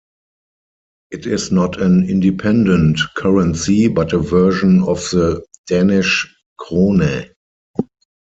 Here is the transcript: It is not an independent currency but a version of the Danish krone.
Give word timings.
It 1.11 1.27
is 1.27 1.51
not 1.51 1.79
an 1.79 2.09
independent 2.09 2.99
currency 3.15 3.87
but 3.87 4.13
a 4.13 4.17
version 4.17 4.81
of 4.81 4.97
the 5.11 5.45
Danish 5.67 6.25
krone. 6.59 7.29